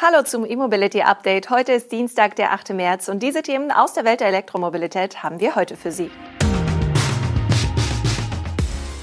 Hallo 0.00 0.22
zum 0.22 0.46
E-Mobility 0.48 1.02
Update. 1.02 1.50
Heute 1.50 1.72
ist 1.72 1.90
Dienstag, 1.90 2.36
der 2.36 2.52
8. 2.52 2.70
März 2.70 3.08
und 3.08 3.20
diese 3.20 3.42
Themen 3.42 3.72
aus 3.72 3.94
der 3.94 4.04
Welt 4.04 4.20
der 4.20 4.28
Elektromobilität 4.28 5.24
haben 5.24 5.40
wir 5.40 5.56
heute 5.56 5.76
für 5.76 5.90
Sie. 5.90 6.08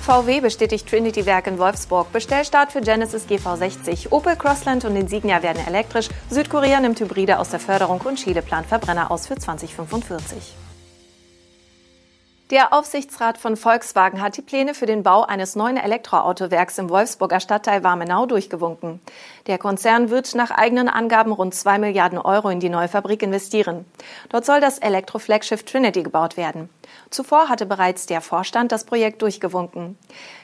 VW 0.04 0.40
bestätigt 0.40 0.88
Trinity 0.88 1.26
Werk 1.26 1.48
in 1.48 1.60
Wolfsburg. 1.60 2.14
Bestellstart 2.14 2.72
für 2.72 2.80
Genesis 2.80 3.26
GV60. 3.28 4.14
Opel 4.14 4.38
Crossland 4.38 4.86
und 4.86 4.96
Insignia 4.96 5.44
werden 5.44 5.62
elektrisch. 5.68 6.08
Südkorea 6.30 6.80
nimmt 6.80 6.98
Hybride 7.02 7.40
aus 7.40 7.50
der 7.50 7.60
Förderung 7.60 8.00
und 8.00 8.16
Chile 8.16 8.42
plant 8.42 8.66
Verbrenner 8.66 9.12
aus 9.12 9.28
für 9.28 9.36
2045. 9.36 10.56
Der 12.52 12.74
Aufsichtsrat 12.74 13.40
von 13.40 13.58
Volkswagen 13.58 14.22
hat 14.22 14.38
die 14.38 14.44
Pläne 14.44 14.76
für 14.76 14.86
den 14.86 15.02
Bau 15.02 15.24
eines 15.24 15.56
neuen 15.56 15.78
Elektroautowerks 15.78 16.78
im 16.78 16.92
Wolfsburger 16.92 17.40
Stadtteil 17.40 17.84
Warmenau 17.84 18.28
durchgewunken. 18.28 19.00
Der 19.48 19.58
Konzern 19.58 20.12
wird 20.12 20.36
nach 20.36 20.52
eigenen 20.52 20.88
Angaben 20.88 21.32
rund 21.32 21.56
zwei 21.56 21.80
Milliarden 21.80 22.20
Euro 22.20 22.50
in 22.50 22.60
die 22.60 22.70
neue 22.70 22.88
Fabrik 22.88 23.24
investieren. 23.24 23.84
Dort 24.30 24.46
soll 24.46 24.62
das 24.62 24.78
Elektroflaggschiff 24.78 25.64
Trinity 25.64 26.04
gebaut 26.04 26.38
werden. 26.38 26.70
Zuvor 27.10 27.50
hatte 27.50 27.66
bereits 27.66 28.06
der 28.06 28.22
Vorstand 28.22 28.72
das 28.72 28.84
Projekt 28.84 29.22
durchgewunken. 29.22 29.98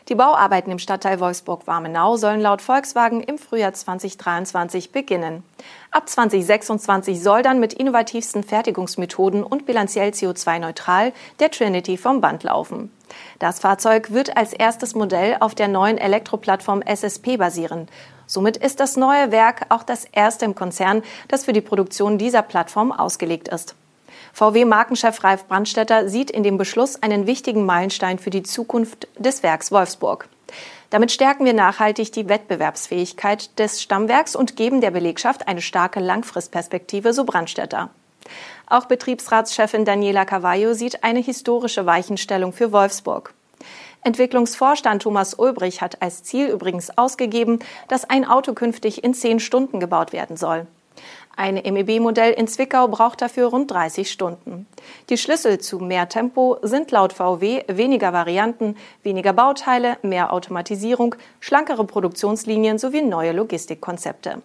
Die 0.09 0.15
Bauarbeiten 0.15 0.71
im 0.71 0.79
Stadtteil 0.79 1.19
Wolfsburg-Warmenau 1.19 2.17
sollen 2.17 2.41
laut 2.41 2.61
Volkswagen 2.61 3.21
im 3.21 3.37
Frühjahr 3.37 3.73
2023 3.73 4.91
beginnen. 4.91 5.43
Ab 5.91 6.09
2026 6.09 7.21
soll 7.21 7.43
dann 7.43 7.59
mit 7.59 7.73
innovativsten 7.73 8.43
Fertigungsmethoden 8.43 9.43
und 9.43 9.65
bilanziell 9.65 10.09
CO2-neutral 10.09 11.13
der 11.39 11.51
Trinity 11.51 11.97
vom 11.97 12.21
Band 12.21 12.43
laufen. 12.43 12.91
Das 13.39 13.59
Fahrzeug 13.59 14.11
wird 14.11 14.37
als 14.37 14.53
erstes 14.53 14.95
Modell 14.95 15.37
auf 15.39 15.55
der 15.55 15.67
neuen 15.67 15.97
Elektroplattform 15.97 16.81
SSP 16.81 17.37
basieren. 17.37 17.87
Somit 18.25 18.55
ist 18.55 18.79
das 18.79 18.95
neue 18.95 19.31
Werk 19.31 19.65
auch 19.69 19.83
das 19.83 20.05
erste 20.05 20.45
im 20.45 20.55
Konzern, 20.55 21.03
das 21.27 21.43
für 21.45 21.53
die 21.53 21.61
Produktion 21.61 22.17
dieser 22.17 22.41
Plattform 22.41 22.93
ausgelegt 22.93 23.49
ist. 23.49 23.75
VW-Markenchef 24.33 25.23
Ralf 25.23 25.47
Brandstetter 25.47 26.09
sieht 26.09 26.31
in 26.31 26.43
dem 26.43 26.57
Beschluss 26.57 27.01
einen 27.01 27.27
wichtigen 27.27 27.65
Meilenstein 27.65 28.19
für 28.19 28.29
die 28.29 28.43
Zukunft 28.43 29.07
des 29.17 29.43
Werks 29.43 29.71
Wolfsburg. 29.71 30.27
Damit 30.89 31.11
stärken 31.11 31.45
wir 31.45 31.53
nachhaltig 31.53 32.11
die 32.11 32.27
Wettbewerbsfähigkeit 32.27 33.57
des 33.57 33.81
Stammwerks 33.81 34.35
und 34.35 34.57
geben 34.57 34.81
der 34.81 34.91
Belegschaft 34.91 35.47
eine 35.47 35.61
starke 35.61 35.99
Langfristperspektive, 35.99 37.13
so 37.13 37.23
Brandstetter. 37.23 37.89
Auch 38.67 38.85
Betriebsratschefin 38.85 39.85
Daniela 39.85 40.25
Cavallo 40.25 40.73
sieht 40.73 41.03
eine 41.03 41.19
historische 41.19 41.85
Weichenstellung 41.85 42.53
für 42.53 42.71
Wolfsburg. 42.71 43.33
Entwicklungsvorstand 44.03 45.03
Thomas 45.03 45.35
Ulbrich 45.35 45.81
hat 45.81 46.01
als 46.01 46.23
Ziel 46.23 46.47
übrigens 46.47 46.97
ausgegeben, 46.97 47.59
dass 47.87 48.09
ein 48.09 48.25
Auto 48.25 48.53
künftig 48.53 49.03
in 49.03 49.13
zehn 49.13 49.39
Stunden 49.39 49.79
gebaut 49.79 50.11
werden 50.11 50.37
soll. 50.37 50.67
Ein 51.35 51.55
MEB-Modell 51.55 52.33
in 52.33 52.47
Zwickau 52.47 52.87
braucht 52.87 53.21
dafür 53.21 53.47
rund 53.47 53.71
30 53.71 54.11
Stunden. 54.11 54.67
Die 55.09 55.17
Schlüssel 55.17 55.59
zu 55.59 55.79
mehr 55.79 56.09
Tempo 56.09 56.57
sind 56.61 56.91
laut 56.91 57.13
VW 57.13 57.63
weniger 57.67 58.13
Varianten, 58.13 58.75
weniger 59.03 59.33
Bauteile, 59.33 59.97
mehr 60.01 60.33
Automatisierung, 60.33 61.15
schlankere 61.39 61.85
Produktionslinien 61.85 62.77
sowie 62.77 63.01
neue 63.01 63.31
Logistikkonzepte. 63.31 64.41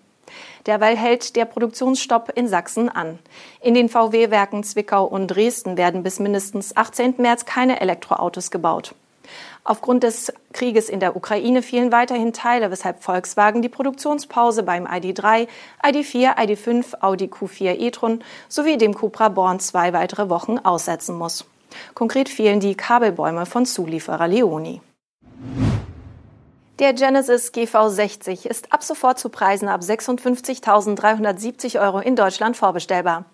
Derweil 0.66 0.96
hält 0.96 1.36
der 1.36 1.44
Produktionsstopp 1.44 2.32
in 2.34 2.48
Sachsen 2.48 2.88
an. 2.88 3.18
In 3.60 3.74
den 3.74 3.88
VW-Werken 3.88 4.64
Zwickau 4.64 5.04
und 5.04 5.28
Dresden 5.28 5.76
werden 5.76 6.02
bis 6.02 6.18
mindestens 6.18 6.76
18. 6.76 7.14
März 7.18 7.44
keine 7.44 7.80
Elektroautos 7.80 8.50
gebaut. 8.50 8.94
Aufgrund 9.64 10.02
des 10.02 10.32
Krieges 10.52 10.88
in 10.88 11.00
der 11.00 11.16
Ukraine 11.16 11.62
fielen 11.62 11.92
weiterhin 11.92 12.32
Teile, 12.32 12.70
weshalb 12.70 13.02
Volkswagen 13.02 13.62
die 13.62 13.68
Produktionspause 13.68 14.62
beim 14.62 14.86
ID3, 14.86 15.48
ID4, 15.82 16.36
ID5, 16.36 17.00
Audi 17.00 17.26
Q4 17.26 17.78
e-tron 17.78 18.22
sowie 18.48 18.78
dem 18.78 18.94
Cupra 18.94 19.28
Born 19.28 19.60
zwei 19.60 19.92
weitere 19.92 20.28
Wochen 20.28 20.58
aussetzen 20.58 21.16
muss. 21.16 21.44
Konkret 21.94 22.28
fielen 22.28 22.60
die 22.60 22.74
Kabelbäume 22.74 23.46
von 23.46 23.66
Zulieferer 23.66 24.28
Leoni. 24.28 24.80
Der 26.78 26.92
Genesis 26.92 27.54
GV60 27.54 28.44
ist 28.44 28.70
ab 28.70 28.82
sofort 28.82 29.18
zu 29.18 29.30
Preisen 29.30 29.66
ab 29.66 29.80
56.370 29.80 31.80
Euro 31.80 32.00
in 32.00 32.16
Deutschland 32.16 32.54
vorbestellbar. 32.54 33.24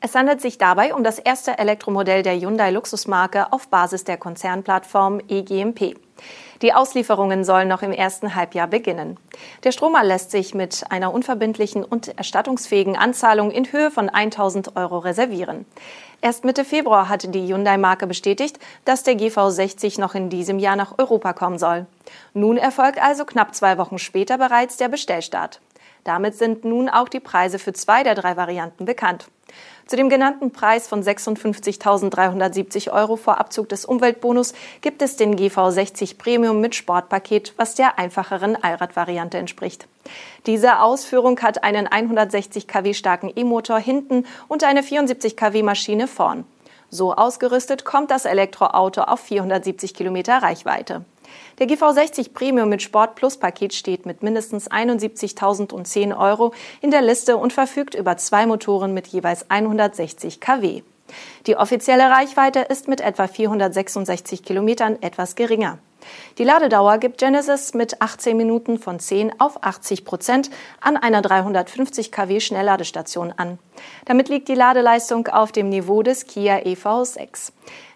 Es 0.00 0.14
handelt 0.14 0.40
sich 0.40 0.56
dabei 0.56 0.94
um 0.94 1.02
das 1.02 1.18
erste 1.18 1.58
Elektromodell 1.58 2.22
der 2.22 2.38
Hyundai 2.38 2.70
Luxusmarke 2.70 3.52
auf 3.52 3.66
Basis 3.66 4.04
der 4.04 4.18
Konzernplattform 4.18 5.20
eGMP. 5.28 5.96
Die 6.62 6.72
Auslieferungen 6.72 7.42
sollen 7.42 7.66
noch 7.66 7.82
im 7.82 7.90
ersten 7.90 8.36
Halbjahr 8.36 8.68
beginnen. 8.68 9.18
Der 9.64 9.72
Stromer 9.72 10.04
lässt 10.04 10.30
sich 10.30 10.54
mit 10.54 10.84
einer 10.90 11.12
unverbindlichen 11.12 11.84
und 11.84 12.16
erstattungsfähigen 12.16 12.96
Anzahlung 12.96 13.50
in 13.50 13.72
Höhe 13.72 13.90
von 13.90 14.08
1000 14.08 14.76
Euro 14.76 14.98
reservieren. 14.98 15.66
Erst 16.20 16.44
Mitte 16.44 16.64
Februar 16.64 17.08
hatte 17.08 17.28
die 17.28 17.48
Hyundai-Marke 17.48 18.06
bestätigt, 18.06 18.60
dass 18.84 19.02
der 19.02 19.14
GV60 19.14 20.00
noch 20.00 20.14
in 20.14 20.30
diesem 20.30 20.60
Jahr 20.60 20.76
nach 20.76 20.96
Europa 20.98 21.32
kommen 21.32 21.58
soll. 21.58 21.86
Nun 22.32 22.56
erfolgt 22.56 23.02
also 23.02 23.24
knapp 23.24 23.56
zwei 23.56 23.76
Wochen 23.76 23.98
später 23.98 24.38
bereits 24.38 24.76
der 24.76 24.88
Bestellstart. 24.88 25.60
Damit 26.04 26.36
sind 26.36 26.64
nun 26.64 26.88
auch 26.88 27.08
die 27.08 27.20
Preise 27.20 27.58
für 27.58 27.72
zwei 27.72 28.02
der 28.02 28.14
drei 28.14 28.36
Varianten 28.36 28.84
bekannt. 28.84 29.26
Zu 29.86 29.96
dem 29.96 30.08
genannten 30.08 30.52
Preis 30.52 30.88
von 30.88 31.02
56.370 31.02 32.92
Euro 32.92 33.16
vor 33.16 33.38
Abzug 33.38 33.68
des 33.68 33.84
Umweltbonus 33.84 34.54
gibt 34.80 35.02
es 35.02 35.16
den 35.16 35.36
GV60 35.36 36.16
Premium 36.16 36.60
mit 36.60 36.74
Sportpaket, 36.74 37.52
was 37.56 37.74
der 37.74 37.98
einfacheren 37.98 38.56
Allradvariante 38.56 39.38
entspricht. 39.38 39.86
Diese 40.46 40.80
Ausführung 40.80 41.38
hat 41.40 41.64
einen 41.64 41.86
160 41.86 42.66
kW 42.68 42.94
starken 42.94 43.30
E-Motor 43.34 43.78
hinten 43.78 44.24
und 44.48 44.64
eine 44.64 44.82
74 44.82 45.36
kW 45.36 45.62
Maschine 45.62 46.08
vorn. 46.08 46.44
So 46.88 47.14
ausgerüstet 47.14 47.84
kommt 47.84 48.10
das 48.10 48.24
Elektroauto 48.24 49.02
auf 49.02 49.20
470 49.20 49.94
Kilometer 49.94 50.42
Reichweite. 50.42 51.04
Der 51.58 51.68
GV60 51.68 52.32
Premium 52.32 52.68
mit 52.68 52.82
Sport 52.82 53.14
Plus 53.14 53.36
Paket 53.36 53.74
steht 53.74 54.06
mit 54.06 54.22
mindestens 54.22 54.70
71.010 54.70 56.18
Euro 56.18 56.52
in 56.80 56.90
der 56.90 57.02
Liste 57.02 57.36
und 57.36 57.52
verfügt 57.52 57.94
über 57.94 58.16
zwei 58.16 58.46
Motoren 58.46 58.94
mit 58.94 59.06
jeweils 59.08 59.50
160 59.50 60.40
kW. 60.40 60.82
Die 61.46 61.56
offizielle 61.56 62.10
Reichweite 62.10 62.60
ist 62.60 62.88
mit 62.88 63.00
etwa 63.00 63.26
466 63.26 64.42
Kilometern 64.42 64.98
etwas 65.02 65.34
geringer. 65.34 65.78
Die 66.38 66.44
Ladedauer 66.44 66.98
gibt 66.98 67.18
Genesis 67.18 67.74
mit 67.74 68.00
18 68.00 68.36
Minuten 68.36 68.78
von 68.78 68.98
10 68.98 69.40
auf 69.40 69.62
80 69.62 70.04
Prozent 70.04 70.50
an 70.80 70.96
einer 70.96 71.22
350 71.22 72.12
kW 72.12 72.40
Schnellladestation 72.40 73.32
an. 73.36 73.58
Damit 74.04 74.28
liegt 74.28 74.48
die 74.48 74.54
Ladeleistung 74.54 75.28
auf 75.28 75.52
dem 75.52 75.68
Niveau 75.68 76.02
des 76.02 76.26
Kia 76.26 76.58
EV6. 76.58 77.52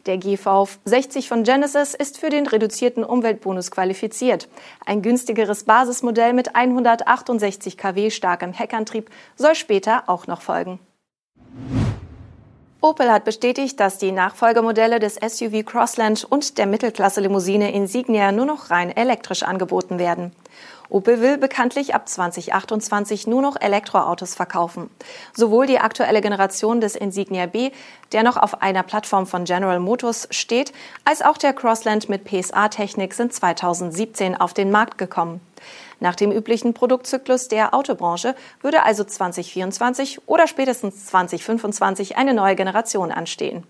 Der 0.06 0.16
GV60 0.18 1.26
von 1.26 1.42
Genesis 1.42 1.94
ist 1.94 2.18
für 2.18 2.30
den 2.30 2.46
reduzierten 2.46 3.02
Umweltbonus 3.02 3.70
qualifiziert. 3.70 4.48
Ein 4.84 5.02
günstigeres 5.02 5.64
Basismodell 5.64 6.32
mit 6.32 6.54
168 6.54 7.76
kW 7.76 8.10
starkem 8.10 8.52
Heckantrieb 8.52 9.10
soll 9.34 9.54
später 9.54 10.04
auch 10.06 10.26
noch 10.26 10.42
folgen. 10.42 10.78
Opel 12.86 13.10
hat 13.10 13.24
bestätigt, 13.24 13.80
dass 13.80 13.98
die 13.98 14.12
Nachfolgemodelle 14.12 15.00
des 15.00 15.16
SUV 15.16 15.64
Crossland 15.66 16.24
und 16.24 16.56
der 16.56 16.66
Mittelklasse-Limousine 16.66 17.72
Insignia 17.72 18.30
nur 18.30 18.46
noch 18.46 18.70
rein 18.70 18.96
elektrisch 18.96 19.42
angeboten 19.42 19.98
werden. 19.98 20.30
Opel 20.88 21.20
will 21.20 21.36
bekanntlich 21.36 21.96
ab 21.96 22.08
2028 22.08 23.26
nur 23.26 23.42
noch 23.42 23.60
Elektroautos 23.60 24.36
verkaufen. 24.36 24.88
Sowohl 25.34 25.66
die 25.66 25.80
aktuelle 25.80 26.20
Generation 26.20 26.80
des 26.80 26.94
Insignia 26.94 27.46
B, 27.46 27.72
der 28.12 28.22
noch 28.22 28.36
auf 28.36 28.62
einer 28.62 28.84
Plattform 28.84 29.26
von 29.26 29.44
General 29.44 29.80
Motors 29.80 30.28
steht, 30.30 30.72
als 31.04 31.22
auch 31.22 31.38
der 31.38 31.54
Crossland 31.54 32.08
mit 32.08 32.22
PSA-Technik 32.24 33.14
sind 33.14 33.32
2017 33.32 34.36
auf 34.36 34.54
den 34.54 34.70
Markt 34.70 34.96
gekommen. 34.96 35.40
Nach 36.00 36.14
dem 36.14 36.30
üblichen 36.30 36.74
Produktzyklus 36.74 37.48
der 37.48 37.74
Autobranche 37.74 38.34
würde 38.60 38.82
also 38.82 39.04
2024 39.04 40.20
oder 40.26 40.46
spätestens 40.46 41.06
2025 41.06 42.16
eine 42.16 42.34
neue 42.34 42.56
Generation 42.56 43.12
anstehen. 43.12 43.64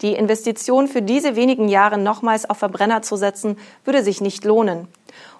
Die 0.00 0.14
Investition 0.14 0.88
für 0.88 1.02
diese 1.02 1.36
wenigen 1.36 1.68
Jahre 1.68 1.98
nochmals 1.98 2.50
auf 2.50 2.58
Verbrenner 2.58 3.02
zu 3.02 3.16
setzen, 3.16 3.56
würde 3.84 4.02
sich 4.02 4.20
nicht 4.20 4.44
lohnen. 4.44 4.88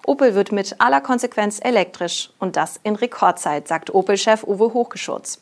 Opel 0.05 0.35
wird 0.35 0.51
mit 0.51 0.75
aller 0.79 1.01
Konsequenz 1.01 1.59
elektrisch 1.61 2.29
und 2.39 2.55
das 2.55 2.79
in 2.83 2.95
Rekordzeit, 2.95 3.67
sagt 3.67 3.93
Opel-Chef 3.93 4.43
Uwe 4.43 4.73
Hochgeschurz. 4.73 5.39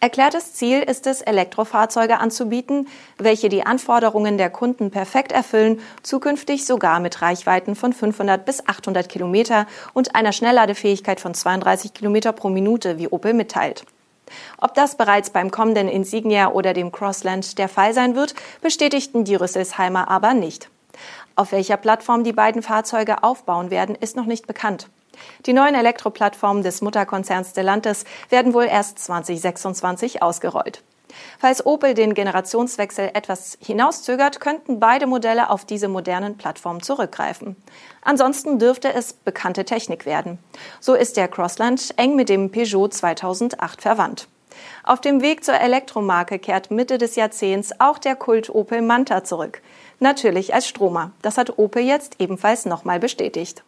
Erklärtes 0.00 0.52
Ziel 0.52 0.80
ist 0.80 1.06
es, 1.06 1.22
Elektrofahrzeuge 1.22 2.20
anzubieten, 2.20 2.88
welche 3.16 3.48
die 3.48 3.64
Anforderungen 3.64 4.36
der 4.36 4.50
Kunden 4.50 4.90
perfekt 4.90 5.32
erfüllen, 5.32 5.80
zukünftig 6.02 6.66
sogar 6.66 7.00
mit 7.00 7.22
Reichweiten 7.22 7.74
von 7.74 7.94
500 7.94 8.44
bis 8.44 8.68
800 8.68 9.08
Kilometer 9.08 9.66
und 9.94 10.14
einer 10.14 10.32
Schnellladefähigkeit 10.32 11.20
von 11.20 11.32
32 11.32 11.94
Kilometer 11.94 12.32
pro 12.32 12.50
Minute, 12.50 12.98
wie 12.98 13.08
Opel 13.08 13.32
mitteilt. 13.32 13.86
Ob 14.58 14.74
das 14.74 14.96
bereits 14.96 15.30
beim 15.30 15.50
kommenden 15.50 15.88
Insignia 15.88 16.50
oder 16.50 16.74
dem 16.74 16.92
Crossland 16.92 17.58
der 17.58 17.68
Fall 17.68 17.94
sein 17.94 18.14
wird, 18.14 18.34
bestätigten 18.60 19.24
die 19.24 19.36
Rüsselsheimer 19.36 20.08
aber 20.10 20.34
nicht. 20.34 20.68
Auf 21.36 21.52
welcher 21.52 21.76
Plattform 21.76 22.24
die 22.24 22.32
beiden 22.32 22.62
Fahrzeuge 22.62 23.22
aufbauen 23.22 23.70
werden, 23.70 23.94
ist 23.94 24.16
noch 24.16 24.26
nicht 24.26 24.46
bekannt. 24.46 24.88
Die 25.46 25.52
neuen 25.52 25.74
Elektroplattformen 25.74 26.62
des 26.62 26.80
Mutterkonzerns 26.82 27.50
Stellantis 27.50 28.04
werden 28.28 28.54
wohl 28.54 28.64
erst 28.64 28.98
2026 28.98 30.22
ausgerollt. 30.22 30.82
Falls 31.38 31.64
Opel 31.64 31.94
den 31.94 32.14
Generationswechsel 32.14 33.10
etwas 33.14 33.58
hinauszögert, 33.60 34.40
könnten 34.40 34.80
beide 34.80 35.06
Modelle 35.06 35.50
auf 35.50 35.64
diese 35.64 35.88
modernen 35.88 36.36
Plattformen 36.36 36.82
zurückgreifen. 36.82 37.56
Ansonsten 38.02 38.58
dürfte 38.58 38.92
es 38.92 39.12
bekannte 39.12 39.64
Technik 39.64 40.06
werden. 40.06 40.38
So 40.80 40.94
ist 40.94 41.16
der 41.16 41.28
Crossland 41.28 41.94
eng 41.96 42.16
mit 42.16 42.28
dem 42.28 42.50
Peugeot 42.50 42.88
2008 42.88 43.82
verwandt. 43.82 44.28
Auf 44.84 45.00
dem 45.00 45.20
Weg 45.20 45.44
zur 45.44 45.54
Elektromarke 45.54 46.38
kehrt 46.38 46.70
Mitte 46.70 46.98
des 46.98 47.16
Jahrzehnts 47.16 47.72
auch 47.80 47.98
der 47.98 48.14
Kult 48.16 48.54
Opel 48.54 48.82
Manta 48.82 49.24
zurück. 49.24 49.62
Natürlich 49.98 50.54
als 50.54 50.68
Stromer. 50.68 51.12
Das 51.22 51.38
hat 51.38 51.58
Opel 51.58 51.82
jetzt 51.82 52.20
ebenfalls 52.20 52.64
nochmal 52.64 53.00
bestätigt. 53.00 53.64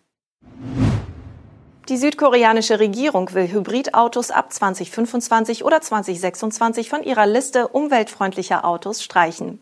Die 1.88 1.99
südkoreanische 1.99 2.81
Regierung 2.81 3.33
will 3.33 3.47
Hybridautos 3.47 4.33
ab 4.33 4.53
2025 4.53 5.65
oder 5.65 5.81
2026 5.81 6.91
von 6.91 7.05
ihrer 7.05 7.27
Liste 7.27 7.69
umweltfreundlicher 7.69 8.65
Autos 8.65 9.05
streichen. 9.05 9.61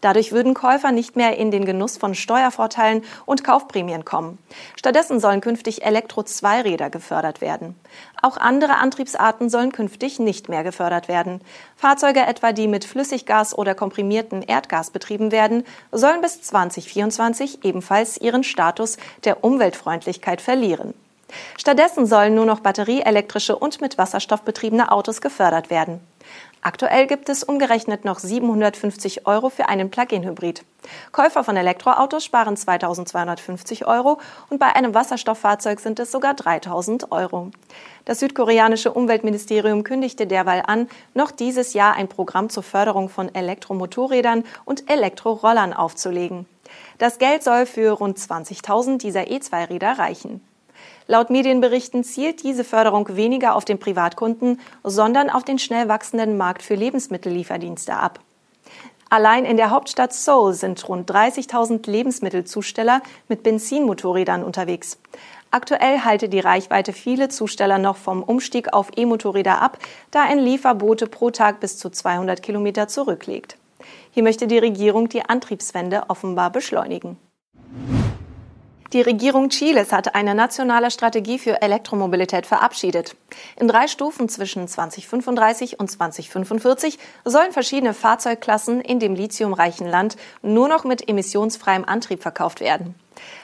Dadurch 0.00 0.30
würden 0.30 0.54
Käufer 0.54 0.92
nicht 0.92 1.16
mehr 1.16 1.38
in 1.38 1.50
den 1.50 1.64
Genuss 1.64 1.96
von 1.96 2.14
Steuervorteilen 2.14 3.02
und 3.24 3.42
Kaufprämien 3.42 4.04
kommen. 4.04 4.38
Stattdessen 4.76 5.18
sollen 5.18 5.40
künftig 5.40 5.84
Elektro-Zweiräder 5.84 6.88
gefördert 6.88 7.40
werden. 7.40 7.74
Auch 8.22 8.36
andere 8.36 8.76
Antriebsarten 8.76 9.50
sollen 9.50 9.72
künftig 9.72 10.20
nicht 10.20 10.48
mehr 10.48 10.62
gefördert 10.62 11.08
werden. 11.08 11.40
Fahrzeuge 11.74 12.20
etwa, 12.20 12.52
die 12.52 12.68
mit 12.68 12.84
Flüssiggas 12.84 13.58
oder 13.58 13.74
komprimiertem 13.74 14.44
Erdgas 14.46 14.90
betrieben 14.90 15.32
werden, 15.32 15.64
sollen 15.90 16.20
bis 16.20 16.42
2024 16.42 17.64
ebenfalls 17.64 18.18
ihren 18.18 18.44
Status 18.44 18.98
der 19.24 19.42
Umweltfreundlichkeit 19.42 20.40
verlieren. 20.40 20.94
Stattdessen 21.58 22.06
sollen 22.06 22.34
nur 22.34 22.46
noch 22.46 22.60
batterieelektrische 22.60 23.56
und 23.56 23.80
mit 23.80 23.98
Wasserstoff 23.98 24.42
betriebene 24.42 24.92
Autos 24.92 25.20
gefördert 25.20 25.70
werden. 25.70 26.00
Aktuell 26.62 27.06
gibt 27.06 27.28
es 27.28 27.44
umgerechnet 27.44 28.04
noch 28.04 28.18
750 28.18 29.26
Euro 29.26 29.50
für 29.50 29.68
einen 29.68 29.88
Plug-in-Hybrid. 29.88 30.64
Käufer 31.12 31.44
von 31.44 31.56
Elektroautos 31.56 32.24
sparen 32.24 32.56
2250 32.56 33.86
Euro 33.86 34.18
und 34.50 34.58
bei 34.58 34.74
einem 34.74 34.92
Wasserstofffahrzeug 34.92 35.78
sind 35.78 36.00
es 36.00 36.10
sogar 36.10 36.34
3000 36.34 37.12
Euro. 37.12 37.50
Das 38.04 38.18
südkoreanische 38.18 38.92
Umweltministerium 38.92 39.84
kündigte 39.84 40.26
derweil 40.26 40.62
an, 40.66 40.88
noch 41.14 41.30
dieses 41.30 41.72
Jahr 41.72 41.94
ein 41.94 42.08
Programm 42.08 42.48
zur 42.50 42.64
Förderung 42.64 43.10
von 43.10 43.32
Elektromotorrädern 43.32 44.44
und 44.64 44.90
Elektrorollern 44.90 45.72
aufzulegen. 45.72 46.46
Das 46.98 47.18
Geld 47.18 47.44
soll 47.44 47.66
für 47.66 47.92
rund 47.92 48.18
20.000 48.18 48.98
dieser 48.98 49.22
E2-Räder 49.22 50.00
reichen. 50.00 50.40
Laut 51.08 51.30
Medienberichten 51.30 52.02
zielt 52.02 52.42
diese 52.42 52.64
Förderung 52.64 53.16
weniger 53.16 53.54
auf 53.54 53.64
den 53.64 53.78
Privatkunden, 53.78 54.60
sondern 54.82 55.30
auf 55.30 55.44
den 55.44 55.58
schnell 55.58 55.88
wachsenden 55.88 56.36
Markt 56.36 56.62
für 56.62 56.74
Lebensmittellieferdienste 56.74 57.94
ab. 57.94 58.18
Allein 59.08 59.44
in 59.44 59.56
der 59.56 59.70
Hauptstadt 59.70 60.12
Seoul 60.12 60.52
sind 60.52 60.88
rund 60.88 61.08
30.000 61.08 61.88
Lebensmittelzusteller 61.88 63.02
mit 63.28 63.44
Benzinmotorrädern 63.44 64.42
unterwegs. 64.42 64.98
Aktuell 65.52 66.00
halte 66.00 66.28
die 66.28 66.40
Reichweite 66.40 66.92
viele 66.92 67.28
Zusteller 67.28 67.78
noch 67.78 67.96
vom 67.96 68.24
Umstieg 68.24 68.72
auf 68.72 68.90
E-Motorräder 68.96 69.62
ab, 69.62 69.78
da 70.10 70.22
ein 70.22 70.40
Lieferbote 70.40 71.06
pro 71.06 71.30
Tag 71.30 71.60
bis 71.60 71.78
zu 71.78 71.88
200 71.88 72.42
Kilometer 72.42 72.88
zurücklegt. 72.88 73.56
Hier 74.10 74.24
möchte 74.24 74.48
die 74.48 74.58
Regierung 74.58 75.08
die 75.08 75.24
Antriebswende 75.24 76.04
offenbar 76.08 76.50
beschleunigen. 76.50 77.16
Die 78.96 79.02
Regierung 79.02 79.50
Chiles 79.50 79.92
hat 79.92 80.14
eine 80.14 80.34
nationale 80.34 80.90
Strategie 80.90 81.38
für 81.38 81.60
Elektromobilität 81.60 82.46
verabschiedet. 82.46 83.14
In 83.60 83.68
drei 83.68 83.88
Stufen 83.88 84.30
zwischen 84.30 84.68
2035 84.68 85.78
und 85.78 85.90
2045 85.90 86.98
sollen 87.26 87.52
verschiedene 87.52 87.92
Fahrzeugklassen 87.92 88.80
in 88.80 88.98
dem 88.98 89.14
lithiumreichen 89.14 89.86
Land 89.86 90.16
nur 90.40 90.68
noch 90.68 90.84
mit 90.84 91.10
emissionsfreiem 91.10 91.84
Antrieb 91.84 92.22
verkauft 92.22 92.60
werden. 92.60 92.94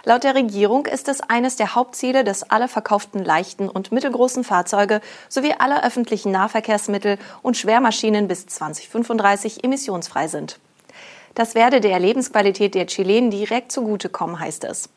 Laut 0.05 0.25
der 0.25 0.35
Regierung 0.35 0.87
ist 0.87 1.07
es 1.09 1.21
eines 1.21 1.57
der 1.57 1.75
Hauptziele, 1.75 2.25
dass 2.25 2.45
alle 2.45 2.67
verkauften 2.67 3.23
leichten 3.23 3.69
und 3.69 3.93
mittelgroßen 3.93 4.45
Fahrzeuge 4.45 5.03
sowie 5.29 5.53
alle 5.59 5.85
öffentlichen 5.85 6.33
Nahverkehrsmittel 6.33 7.19
und 7.43 7.59
Schwermaschinen 7.59 8.27
bis 8.27 8.47
2035 8.47 9.65
emissionsfrei 9.65 10.29
sind. 10.29 10.59
Das 11.35 11.55
werde 11.55 11.83
der 11.83 11.99
Lebensqualität 11.99 12.75
der 12.75 12.87
Chilenen 12.87 13.31
direkt 13.31 13.71
zugutekommen, 13.71 14.41
heißt 14.41 14.65
es. 14.65 14.89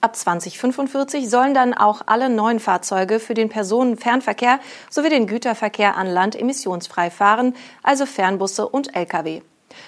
Ab 0.00 0.14
2045 0.14 1.28
sollen 1.28 1.54
dann 1.54 1.74
auch 1.74 2.02
alle 2.06 2.28
neuen 2.28 2.60
Fahrzeuge 2.60 3.18
für 3.18 3.34
den 3.34 3.48
Personenfernverkehr 3.48 4.60
sowie 4.88 5.08
den 5.08 5.26
Güterverkehr 5.26 5.96
an 5.96 6.06
Land 6.06 6.36
emissionsfrei 6.36 7.10
fahren, 7.10 7.56
also 7.82 8.06
Fernbusse 8.06 8.68
und 8.68 8.94
Lkw. 8.94 9.42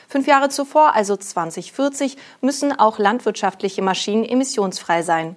Fünf 0.09 0.27
Jahre 0.27 0.49
zuvor, 0.49 0.97
also 0.97 1.17
2040, 1.17 2.17
müssen 2.41 2.77
auch 2.77 2.99
landwirtschaftliche 2.99 3.83
Maschinen 3.83 4.25
emissionsfrei 4.25 5.03
sein. 5.03 5.37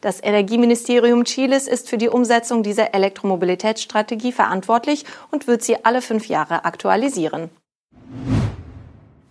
Das 0.00 0.22
Energieministerium 0.22 1.24
Chiles 1.24 1.66
ist 1.66 1.88
für 1.88 1.98
die 1.98 2.08
Umsetzung 2.08 2.62
dieser 2.62 2.94
Elektromobilitätsstrategie 2.94 4.32
verantwortlich 4.32 5.06
und 5.32 5.48
wird 5.48 5.62
sie 5.62 5.84
alle 5.84 6.02
fünf 6.02 6.28
Jahre 6.28 6.64
aktualisieren. 6.64 7.50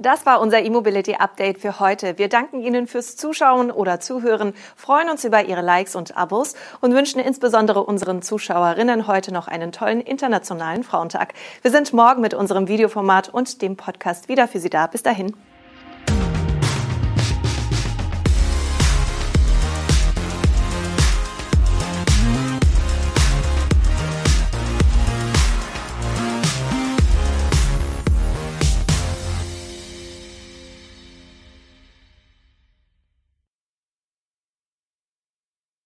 Das 0.03 0.25
war 0.25 0.41
unser 0.41 0.61
E-Mobility 0.61 1.15
Update 1.15 1.59
für 1.59 1.79
heute. 1.79 2.17
Wir 2.17 2.27
danken 2.27 2.59
Ihnen 2.59 2.87
fürs 2.87 3.15
Zuschauen 3.15 3.71
oder 3.71 4.01
Zuhören, 4.01 4.53
freuen 4.75 5.09
uns 5.09 5.23
über 5.23 5.45
Ihre 5.45 5.61
Likes 5.61 5.95
und 5.95 6.17
Abos 6.17 6.55
und 6.81 6.93
wünschen 6.93 7.21
insbesondere 7.21 7.81
unseren 7.85 8.21
Zuschauerinnen 8.21 9.07
heute 9.07 9.33
noch 9.33 9.47
einen 9.47 9.71
tollen 9.71 10.01
internationalen 10.01 10.83
Frauentag. 10.83 11.33
Wir 11.61 11.71
sind 11.71 11.93
morgen 11.93 12.19
mit 12.19 12.33
unserem 12.33 12.67
Videoformat 12.67 13.29
und 13.29 13.61
dem 13.61 13.77
Podcast 13.77 14.27
wieder 14.27 14.49
für 14.49 14.59
Sie 14.59 14.69
da. 14.69 14.87
Bis 14.87 15.03
dahin. 15.03 15.37